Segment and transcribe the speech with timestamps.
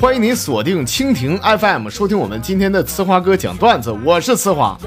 [0.00, 4.78] 欢迎您锁定蜻蜓 FM，收听我们今天的呲花哥讲段子，我是呲花。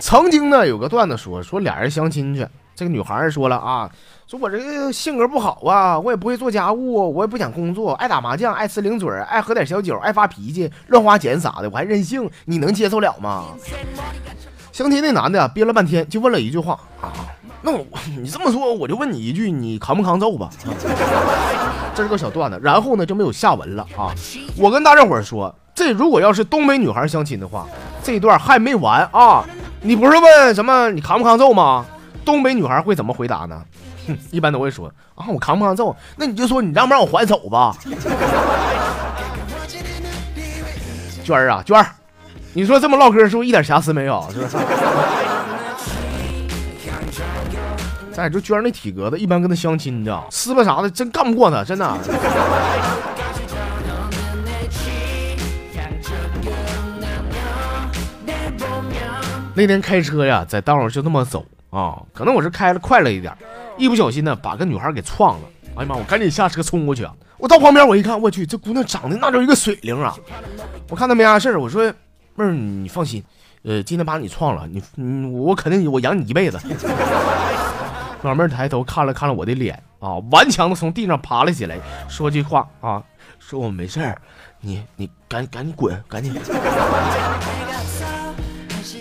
[0.00, 3.90] 曾经呢，有个段子说说俩人相亲去，这个女孩说了啊，
[4.26, 13.46] 说我这个性格不好啊，我也不会做家务，我也不想工作，爱打麻将，爱吃零嘴，爱喝点小酒，爱发脾气，乱花钱啥的，我还任性，你能接受了吗？
[14.72, 17.12] 相亲那男的憋了半天，就问了一句话啊，
[17.62, 17.84] 那我
[18.20, 20.48] 你这么说，我就问你一句，你扛不扛揍吧？
[21.94, 24.14] 这是个小段子，然后呢就没有下文了啊。
[24.56, 27.66] 我跟大家伙说，这如果要是东北女孩相亲的话，
[28.02, 29.44] 这一段还没完啊。
[29.82, 31.84] 你不是问什么你扛不扛揍吗？
[32.24, 33.62] 东北女孩会怎么回答呢？
[34.06, 35.94] 哼，一般都会说啊，我扛不扛揍？
[36.16, 37.74] 那你就说你让不让我还手吧。
[41.24, 41.86] 娟儿啊，娟儿，
[42.54, 44.26] 你说这么唠嗑是不是一点瑕疵没有？
[44.32, 44.56] 是不是？
[48.12, 51.98] 再就娟儿那体格子，一般跟他相亲的，撕巴啥的真干不过他，真的。
[59.54, 63.36] 那天开车呀，在道上就那么走啊，可能我是开了快了一点，
[63.76, 65.46] 一不小心呢，把个女孩给撞了。
[65.76, 65.96] 哎呀妈！
[65.96, 67.12] 我赶紧下车冲过去啊！
[67.38, 70.16] 我到旁边我一看，我去，这姑娘长得那叫一个水灵啊！
[70.88, 71.84] 我看她没啥事我说
[72.34, 73.22] 妹儿，你放心，
[73.62, 76.58] 呃，今天把你撞了，你你我肯定我养你一辈子。
[78.22, 83.02] 老妹儿抬头看了看了我的脸啊，顽强的从地上爬了起来，说句话啊，
[83.38, 84.20] 说我没事儿，
[84.60, 86.34] 你你赶赶紧滚，赶紧。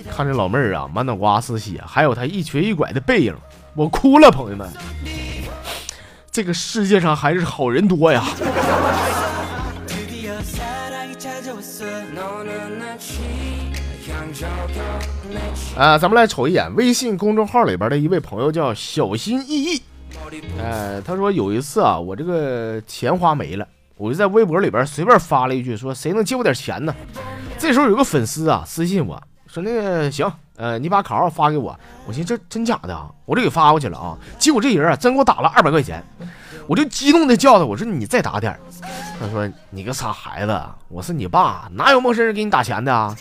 [0.10, 3.36] 看着老妹儿啊，满脑瓜是血，还有她一瘸一拐的背影，
[3.76, 4.70] 我哭了，朋友们。
[6.32, 8.24] 这个世界上还是好人多呀。
[15.76, 19.82] 啊，咱们来瞅一眼微信公众号里边的一位朋友叫小心翼翼。
[20.60, 26.94] 哎，他说有一次啊，我这个钱花没了，我就在微博里边随便发了一句，说谁能借我点钱呢？
[27.58, 31.78] 这时候有个粉丝啊私信我说那个行，呃，你把卡号发给我。
[32.06, 34.18] 我寻思这真假的啊，我就给发过去了啊。
[34.38, 36.04] 结果这人啊真给我打了二百块钱，
[36.70, 38.56] 我就激动的叫他，我说你再打点。
[39.20, 43.16] 他说你个傻孩子，我是你爸，哪有陌生人给你打钱的啊？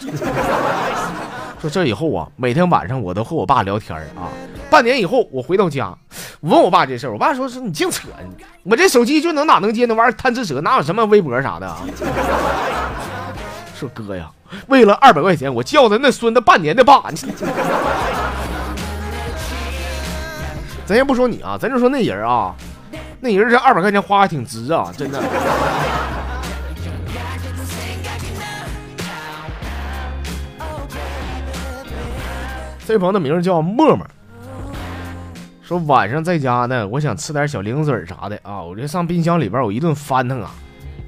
[1.58, 4.28] 说这以后啊，每天晚上我都和我爸聊天啊。
[4.68, 5.96] 半年以后我回到家，
[6.40, 8.08] 我问我爸这事，我爸说是你净扯，
[8.64, 11.78] 我这手机就能哪能接那玩意儿贪吃蛇，哪有什么微博啥的啊？
[13.74, 14.30] 说哥呀，
[14.66, 17.02] 为了二百块钱，我叫他那孙子半年的爸。
[20.84, 22.54] 咱先不说你啊，咱就说那人啊，
[23.20, 25.22] 那人这二百块钱花的挺值啊，真的。
[32.86, 34.06] 这朋友的名字叫默默，
[35.60, 40.50] 说晚上在家呢，我想吃点小零嘴啥的啊，我就上冰箱里边我一顿翻腾啊。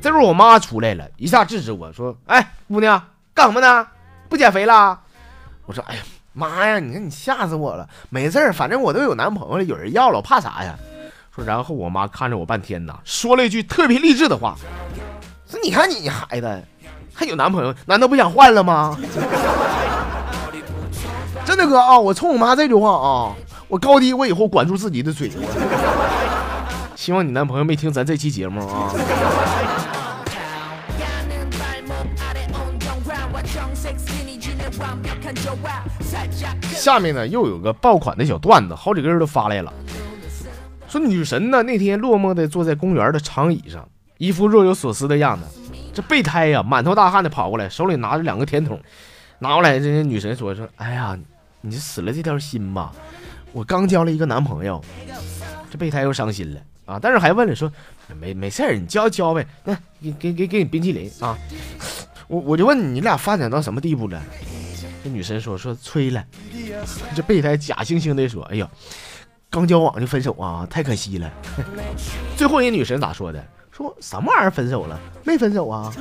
[0.02, 3.86] 这时候我妈出来了，一下制止我说：“哎，姑娘，干什么呢？
[4.28, 5.00] 不减肥了？”
[5.64, 6.02] 我说：“哎呀
[6.34, 7.88] 妈呀，你看你吓死我了！
[8.10, 10.74] 没事，反正我都有男朋友了，有人要了，我怕啥呀？”
[11.40, 14.56] 说，然后我妈看着我半天呐，说了一句特别励志的话
[15.48, 16.62] ：“说你看你孩子
[17.12, 18.96] 还有男朋友，难道不想换了吗？”
[21.44, 23.34] 真的哥啊，我冲我妈这句话啊，
[23.68, 25.30] 我高低我以后管住自己的嘴。
[26.94, 28.92] 希望你男朋友没听咱这期节目啊。
[36.74, 39.72] 下面呢又有个爆款的小段子，好几个人都发来了，
[40.90, 45.46] 说女神呢那天落寞的坐在公园的长椅上，一副若有所思的样子。
[45.94, 48.78] 这备胎呀满头大汗的跑过来，手里拿着两个甜筒，
[49.38, 51.18] 拿过来，这些女神说说，哎呀。
[51.62, 52.90] 你死了这条心吧！
[53.52, 54.82] 我刚交了一个男朋友，
[55.70, 56.98] 这备胎又伤心了啊！
[56.98, 57.70] 但是还问了说，
[58.18, 61.36] 没没事儿，你交交呗，那给给给给你冰淇淋啊！
[62.28, 64.22] 我我就问你，你俩发展到什么地步了？
[65.04, 66.24] 这女神说说吹了。
[67.14, 68.66] 这备胎假惺惺的说，哎呀，
[69.50, 71.28] 刚交往就分手啊，太可惜了。
[72.38, 73.44] 最后人女神咋说的？
[73.72, 74.98] 说什么玩意儿分手了？
[75.24, 75.92] 没分手啊！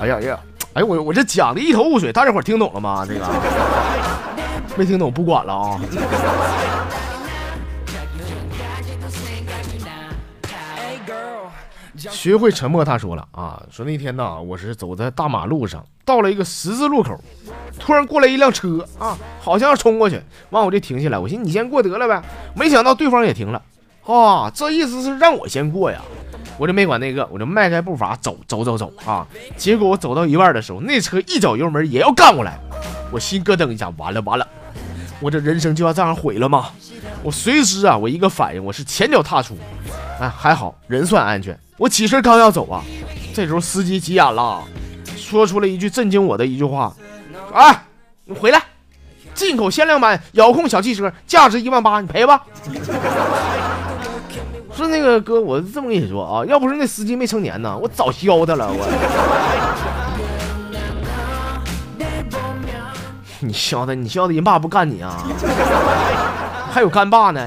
[0.00, 0.38] 哎呀呀！
[0.74, 3.04] 哎我我这讲的一头雾水，大家伙听懂了吗？
[3.06, 3.26] 这个
[4.76, 5.80] 没听懂不管了啊。
[11.96, 17.18] 学会沉默，他说了啊，说那天呢，我是走在大马路上，到了一个十字路口，
[17.78, 20.20] 突然过来一辆车啊，好像要冲过去，
[20.50, 22.22] 完我就停下来，我寻思你先过得了呗，
[22.54, 23.62] 没想到对方也停了，
[24.06, 26.00] 啊，这意思是让我先过呀。
[26.58, 29.26] 我就没管那个，我就迈开步伐走走走走啊！
[29.56, 32.58] 结果我走到一半的时候，那车一脚油门也要干过来，
[33.10, 34.46] 我心咯噔一下，完了完了，
[35.18, 36.70] 我这人生就要这样毁了吗？
[37.22, 39.56] 我随时啊，我一个反应，我是前脚踏出，
[40.20, 41.58] 啊，还好人算安全。
[41.78, 42.84] 我起身刚要走啊，
[43.34, 44.62] 这时候司机急眼了，
[45.16, 46.94] 说出了一句震惊我的一句话
[47.52, 47.84] ：“哎，
[48.24, 48.62] 你回来，
[49.34, 52.42] 进口限量版遥控小汽车，价值一万八，你赔吧。”
[54.74, 58.70] 说那个哥，我这么跟你说啊，要不是那司机没成年呢，我早削他了。
[58.72, 58.86] 我，
[63.40, 65.14] 你削他，你削他，人爸不干你啊？
[66.72, 67.46] 还有干爸呢。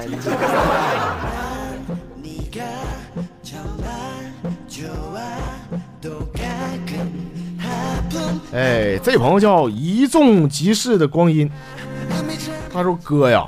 [8.56, 11.50] 哎，这朋友叫一纵即逝的光阴，
[12.72, 13.46] 他说哥呀，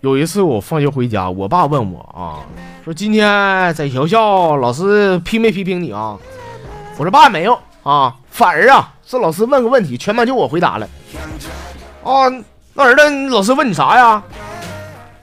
[0.00, 2.42] 有一次我放学回家，我爸问我啊。
[2.84, 6.18] 说今天在学校老师批没批评你啊？
[6.98, 10.88] 我说爸没有啊，反而啊是老师问个问题，全班就我回答了。
[12.02, 12.28] 啊，
[12.74, 14.20] 那儿子老师问你啥呀？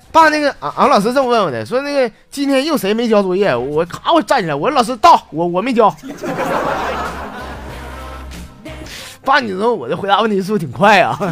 [0.09, 3.53] 爸那个俺俺老师这么问我的，说那个今天又谁没交作业？
[3.53, 5.93] 我咔我站起来，我说老师到，我我没交。
[9.27, 11.19] 爸，你说我这回答问题是不是挺快啊？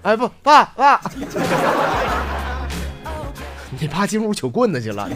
[0.00, 0.98] 哎不，爸爸。
[3.78, 5.04] 你爸进屋取棍子去了。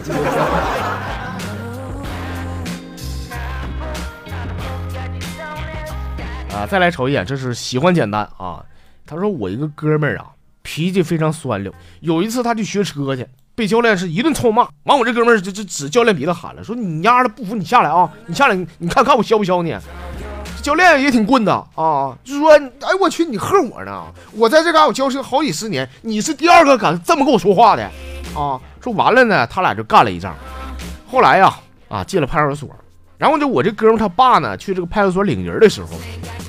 [6.53, 8.63] 啊，再来瞅一眼，这是喜欢简单啊。
[9.07, 10.27] 他说我一个哥们儿啊，
[10.61, 11.73] 脾气非常酸溜。
[12.01, 14.67] 有一次他去学车去，被教练是一顿臭骂。
[14.83, 19.75] 完，我这哥们儿就就指教练鼻子喊了，说你丫的不服你下来啊，你下来你看看我削不削你。
[20.65, 22.51] 教练也挺棍的啊，就说
[22.81, 27.83] 哎我去你恨我呢，我在这嘎我教车好几十年，你是第二个敢这么跟我说话的。
[28.35, 30.35] 啊，说完了呢，他俩就干了一仗。
[31.07, 31.53] 后来呀，
[31.87, 32.67] 啊进了派出所，
[33.19, 35.89] 然后就我这哥们他爸呢去这个派出所领人的时候，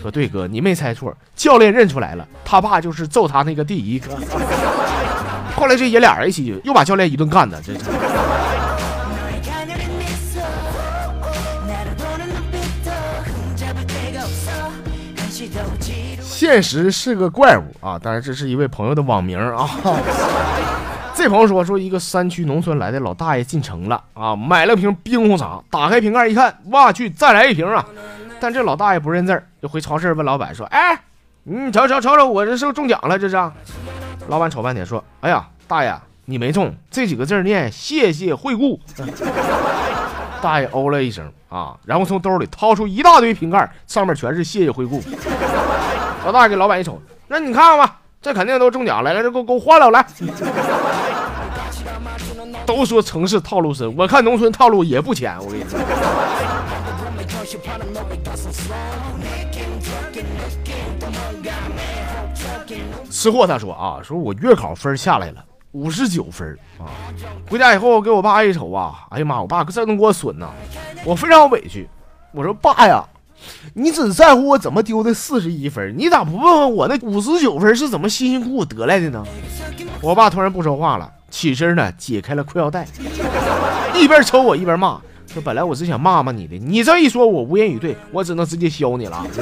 [0.00, 4.16] 说对哥，你没猜错，教练认出来了，他爸就是揍他那个第一个。
[5.54, 7.74] 后来这爷俩一起又把教练一顿干的，这。
[16.37, 17.99] 现实是个怪物啊！
[17.99, 19.67] 当然这是一位朋友的网名啊。
[21.17, 27.83] 这朋友说说一个山区农村来的老大爷进城了啊，买了瓶冰红茶，打开瓶盖一看，哇去，再来一瓶啊！
[28.38, 31.00] 但这老大爷不认字，就回超市问老板说：“哎，
[31.44, 33.19] 你瞅瞅瞅瞅，我这是不是中奖了？
[33.19, 33.37] 这是？”
[34.29, 38.79] 老板瞅半天说：“哎呀，大爷，你没中，这几个字念谢谢惠顾。
[40.43, 45.03] ”大爷哦了一声啊，然后从兜里掏出一大堆瓶盖，上面全是谢谢惠顾。
[46.26, 48.00] 老大给老板一瞅，那你看看吧。
[48.20, 50.05] 这肯定都中奖了，来，这给我给我换了来。
[52.67, 55.38] 都说城市套路深，我看农村套路也不浅。
[55.38, 55.78] 我跟你说，
[63.08, 66.90] 吃货他说啊，说我月考分下来了五十九分啊，
[67.49, 70.49] 回家以后给我爸一瞅啊，哎呀妈，我爸这能给我损呐，
[71.05, 71.88] 我非常委屈。
[72.32, 73.05] 我说爸呀。
[73.75, 79.25] 你只在乎我怎么丢的四十一分，你咋不问问我那五十九分是怎么辛辛苦苦得来的呢？
[80.00, 82.87] 我爸突然不说话了，起身呢解开了裤腰带，
[83.94, 85.00] 一边抽我一边骂，
[85.33, 89.27] 说本来我是想骂骂你的，你这一说，我无言以对，我只能直接削你了。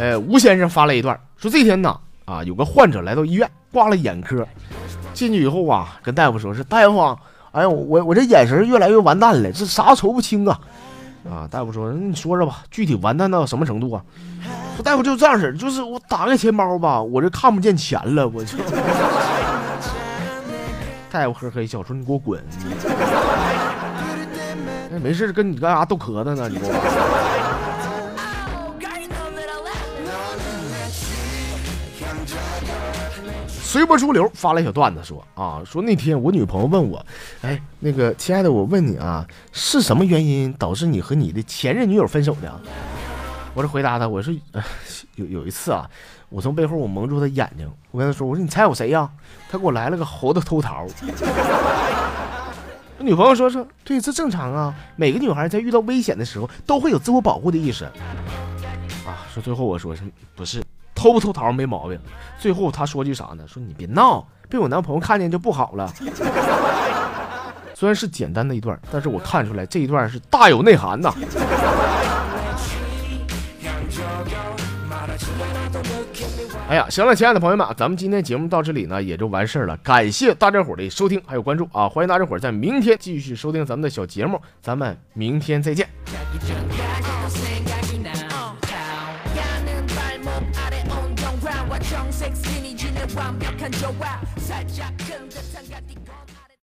[0.00, 1.94] 哎，吴先生发了一段，说这天呢，
[2.24, 4.46] 啊，有个患者来到医院，挂了眼科。
[5.18, 7.16] 进去以后啊，跟大夫说：“是大夫啊，
[7.50, 10.60] 哎呀，我我这眼神越来越完蛋了，这啥瞅不清啊！”
[11.28, 14.00] 啊，大夫说：“那你说说吧，具体完蛋到什么程度啊？”
[14.76, 18.56] 说大夫就这样式就是我打开钱包吧，我这看不见钱了，我就。
[21.10, 22.40] 大夫呵呵一笑说：“你给我滚！
[24.92, 26.48] 哎，没事，跟你干啥逗壳子呢？
[26.48, 27.67] 你给我。”
[33.68, 37.04] 随波逐流发了一小段子，说啊，说那天我女朋友问我，
[37.42, 42.50] 哎，那个亲爱的，我问你啊，是什么原因导致你和你的前任女友分手的？
[43.52, 44.32] 我这回答他，我说
[45.16, 45.86] 有有一次啊，
[46.30, 49.06] 我从背后我蒙住她眼睛，我跟她说，我说你猜我谁呀？
[49.50, 50.86] 她给我来了个猴子偷桃。
[52.96, 57.84] 我女朋友说说，对，这正常啊，每个女孩在遇到危险的时候都会有自我保护的意识。
[57.84, 60.00] 啊，说最后我说是
[60.34, 60.62] 不是？
[60.98, 61.96] 偷不偷桃没毛病，
[62.40, 63.44] 最后他说句啥呢？
[63.46, 65.88] 说你别闹，被我男朋友看见就不好了。
[67.72, 71.14] 虽然是简单的一段，但是我看出来这一段是大有内涵呐。
[76.68, 79.76] 哎呀，行了，亲爱的朋友们，咱们今天节目到这里呢也就完事儿了。
[79.76, 81.88] 感谢大家伙的收听还有关注啊！
[81.88, 85.88] 欢迎大家伙在明天继续收听咱们的小节目，咱们明天再见。
[93.17, 95.46] 완벽한 조화 살짝 끈 듯한 가디건